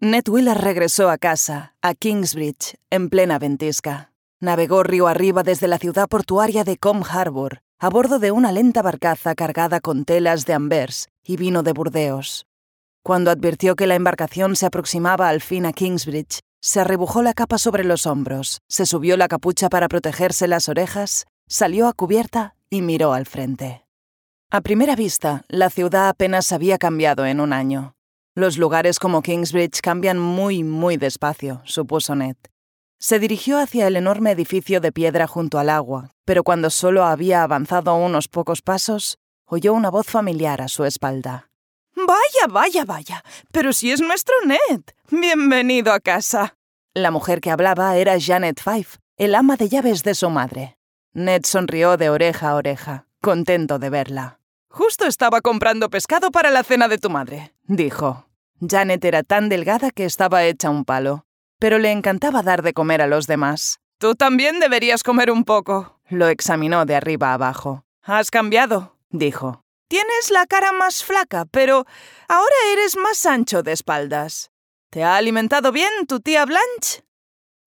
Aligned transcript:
Ned 0.00 0.28
Wheeler 0.28 0.56
regresó 0.56 1.10
a 1.10 1.18
casa, 1.18 1.74
a 1.82 1.92
Kingsbridge, 1.92 2.76
en 2.88 3.10
plena 3.10 3.40
ventisca. 3.40 4.12
Navegó 4.38 4.84
río 4.84 5.08
arriba 5.08 5.42
desde 5.42 5.66
la 5.66 5.78
ciudad 5.78 6.06
portuaria 6.08 6.62
de 6.62 6.76
Com 6.76 7.02
Harbour, 7.02 7.62
a 7.80 7.90
bordo 7.90 8.20
de 8.20 8.30
una 8.30 8.52
lenta 8.52 8.80
barcaza 8.80 9.34
cargada 9.34 9.80
con 9.80 10.04
telas 10.04 10.46
de 10.46 10.54
Anvers 10.54 11.08
y 11.24 11.36
vino 11.36 11.64
de 11.64 11.72
Burdeos. 11.72 12.46
Cuando 13.02 13.32
advirtió 13.32 13.74
que 13.74 13.88
la 13.88 13.96
embarcación 13.96 14.54
se 14.54 14.66
aproximaba 14.66 15.28
al 15.28 15.40
fin 15.40 15.66
a 15.66 15.72
Kingsbridge, 15.72 16.42
se 16.60 16.78
arrebujó 16.78 17.20
la 17.20 17.34
capa 17.34 17.58
sobre 17.58 17.82
los 17.82 18.06
hombros, 18.06 18.60
se 18.68 18.86
subió 18.86 19.16
la 19.16 19.26
capucha 19.26 19.68
para 19.68 19.88
protegerse 19.88 20.46
las 20.46 20.68
orejas, 20.68 21.26
salió 21.48 21.88
a 21.88 21.92
cubierta 21.92 22.54
y 22.70 22.82
miró 22.82 23.14
al 23.14 23.26
frente. 23.26 23.84
A 24.52 24.60
primera 24.60 24.94
vista, 24.94 25.44
la 25.48 25.70
ciudad 25.70 26.08
apenas 26.08 26.52
había 26.52 26.78
cambiado 26.78 27.26
en 27.26 27.40
un 27.40 27.52
año. 27.52 27.96
Los 28.38 28.56
lugares 28.56 29.00
como 29.00 29.20
Kingsbridge 29.20 29.80
cambian 29.80 30.20
muy, 30.20 30.62
muy 30.62 30.96
despacio, 30.96 31.60
supuso 31.64 32.14
Ned. 32.14 32.36
Se 32.96 33.18
dirigió 33.18 33.58
hacia 33.58 33.88
el 33.88 33.96
enorme 33.96 34.30
edificio 34.30 34.80
de 34.80 34.92
piedra 34.92 35.26
junto 35.26 35.58
al 35.58 35.68
agua, 35.68 36.10
pero 36.24 36.44
cuando 36.44 36.70
solo 36.70 37.02
había 37.02 37.42
avanzado 37.42 37.96
unos 37.96 38.28
pocos 38.28 38.62
pasos, 38.62 39.18
oyó 39.44 39.74
una 39.74 39.90
voz 39.90 40.06
familiar 40.06 40.62
a 40.62 40.68
su 40.68 40.84
espalda. 40.84 41.50
Vaya, 41.96 42.46
vaya, 42.48 42.84
vaya. 42.84 43.24
Pero 43.50 43.72
si 43.72 43.90
es 43.90 44.00
nuestro 44.00 44.36
Ned. 44.46 44.82
Bienvenido 45.10 45.92
a 45.92 45.98
casa. 45.98 46.54
La 46.94 47.10
mujer 47.10 47.40
que 47.40 47.50
hablaba 47.50 47.96
era 47.96 48.20
Janet 48.20 48.60
Fife, 48.62 48.98
el 49.16 49.34
ama 49.34 49.56
de 49.56 49.68
llaves 49.68 50.04
de 50.04 50.14
su 50.14 50.30
madre. 50.30 50.78
Ned 51.12 51.42
sonrió 51.44 51.96
de 51.96 52.08
oreja 52.08 52.50
a 52.50 52.54
oreja, 52.54 53.08
contento 53.20 53.80
de 53.80 53.90
verla. 53.90 54.38
Justo 54.70 55.06
estaba 55.08 55.40
comprando 55.40 55.90
pescado 55.90 56.30
para 56.30 56.52
la 56.52 56.62
cena 56.62 56.86
de 56.86 56.98
tu 56.98 57.10
madre, 57.10 57.52
dijo. 57.66 58.27
Janet 58.60 59.04
era 59.04 59.22
tan 59.22 59.48
delgada 59.48 59.90
que 59.90 60.04
estaba 60.04 60.44
hecha 60.44 60.70
un 60.70 60.84
palo, 60.84 61.24
pero 61.58 61.78
le 61.78 61.92
encantaba 61.92 62.42
dar 62.42 62.62
de 62.62 62.72
comer 62.72 63.02
a 63.02 63.06
los 63.06 63.26
demás. 63.26 63.78
Tú 63.98 64.14
también 64.14 64.60
deberías 64.60 65.02
comer 65.02 65.30
un 65.30 65.44
poco. 65.44 66.00
Lo 66.08 66.28
examinó 66.28 66.84
de 66.84 66.94
arriba 66.94 67.34
abajo. 67.34 67.84
Has 68.02 68.30
cambiado, 68.30 68.96
dijo. 69.10 69.62
Tienes 69.88 70.30
la 70.30 70.46
cara 70.46 70.72
más 70.72 71.02
flaca, 71.02 71.46
pero 71.46 71.86
ahora 72.28 72.56
eres 72.72 72.96
más 72.96 73.24
ancho 73.26 73.62
de 73.62 73.72
espaldas. 73.72 74.50
¿Te 74.90 75.02
ha 75.02 75.16
alimentado 75.16 75.72
bien 75.72 76.06
tu 76.06 76.20
tía 76.20 76.44
Blanche? 76.44 77.04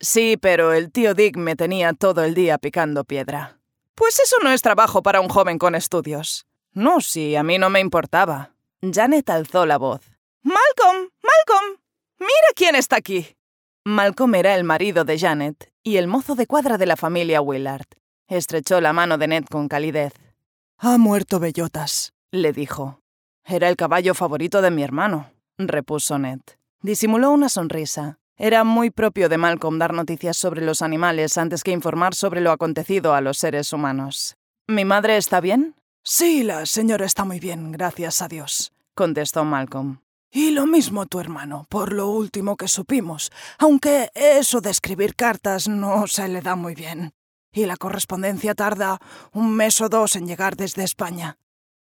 Sí, 0.00 0.36
pero 0.36 0.72
el 0.72 0.92
tío 0.92 1.14
Dick 1.14 1.36
me 1.36 1.56
tenía 1.56 1.92
todo 1.92 2.24
el 2.24 2.34
día 2.34 2.58
picando 2.58 3.04
piedra. 3.04 3.58
Pues 3.94 4.18
eso 4.20 4.36
no 4.42 4.50
es 4.50 4.62
trabajo 4.62 5.02
para 5.02 5.20
un 5.20 5.28
joven 5.28 5.58
con 5.58 5.74
estudios. 5.74 6.46
No, 6.72 7.00
sí, 7.00 7.36
a 7.36 7.42
mí 7.42 7.58
no 7.58 7.70
me 7.70 7.80
importaba. 7.80 8.52
Janet 8.82 9.30
alzó 9.30 9.64
la 9.64 9.78
voz. 9.78 10.15
Malcolm, 10.46 11.08
Malcolm, 11.24 11.80
mira 12.20 12.48
quién 12.54 12.76
está 12.76 12.94
aquí. 12.94 13.36
Malcolm 13.84 14.32
era 14.36 14.54
el 14.54 14.62
marido 14.62 15.04
de 15.04 15.18
Janet 15.18 15.72
y 15.82 15.96
el 15.96 16.06
mozo 16.06 16.36
de 16.36 16.46
cuadra 16.46 16.78
de 16.78 16.86
la 16.86 16.94
familia 16.94 17.40
Willard. 17.40 17.88
Estrechó 18.28 18.80
la 18.80 18.92
mano 18.92 19.18
de 19.18 19.26
Ned 19.26 19.46
con 19.50 19.66
calidez. 19.66 20.14
Ha 20.78 20.98
muerto 20.98 21.40
Bellotas, 21.40 22.14
le 22.30 22.52
dijo. 22.52 23.00
Era 23.44 23.68
el 23.68 23.74
caballo 23.74 24.14
favorito 24.14 24.62
de 24.62 24.70
mi 24.70 24.84
hermano, 24.84 25.32
repuso 25.58 26.16
Ned. 26.16 26.38
Disimuló 26.80 27.32
una 27.32 27.48
sonrisa. 27.48 28.20
Era 28.36 28.62
muy 28.62 28.90
propio 28.90 29.28
de 29.28 29.38
Malcolm 29.38 29.80
dar 29.80 29.94
noticias 29.94 30.36
sobre 30.36 30.60
los 30.64 30.80
animales 30.80 31.38
antes 31.38 31.64
que 31.64 31.72
informar 31.72 32.14
sobre 32.14 32.40
lo 32.40 32.52
acontecido 32.52 33.14
a 33.14 33.20
los 33.20 33.38
seres 33.38 33.72
humanos. 33.72 34.36
¿Mi 34.68 34.84
madre 34.84 35.16
está 35.16 35.40
bien? 35.40 35.74
Sí, 36.04 36.44
la 36.44 36.66
señora 36.66 37.04
está 37.04 37.24
muy 37.24 37.40
bien, 37.40 37.72
gracias 37.72 38.22
a 38.22 38.28
Dios, 38.28 38.72
contestó 38.94 39.44
Malcolm. 39.44 40.05
Y 40.30 40.50
lo 40.50 40.66
mismo 40.66 41.06
tu 41.06 41.20
hermano, 41.20 41.66
por 41.68 41.92
lo 41.92 42.08
último 42.08 42.56
que 42.56 42.68
supimos, 42.68 43.30
aunque 43.58 44.10
eso 44.14 44.60
de 44.60 44.70
escribir 44.70 45.14
cartas 45.14 45.68
no 45.68 46.06
se 46.06 46.28
le 46.28 46.42
da 46.42 46.56
muy 46.56 46.74
bien. 46.74 47.12
Y 47.52 47.64
la 47.66 47.76
correspondencia 47.76 48.54
tarda 48.54 48.98
un 49.32 49.54
mes 49.54 49.80
o 49.80 49.88
dos 49.88 50.16
en 50.16 50.26
llegar 50.26 50.56
desde 50.56 50.84
España. 50.84 51.38